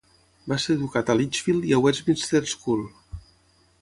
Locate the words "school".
2.55-2.85